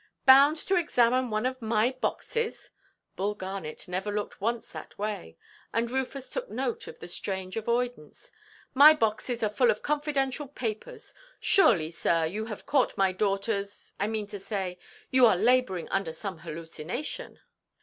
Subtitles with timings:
[0.25, 2.71] "Bound to examine one of my boxes!"
[3.15, 5.37] Bull Garnet never looked once that way,
[5.73, 8.31] and Rufus took note of the strange avoidance;
[8.73, 14.25] "my boxes are full of confidential papers; surely, sir, you have caught my daughterʼs—I mean
[14.25, 14.79] to say,
[15.11, 17.37] you are labouring under some hallucination."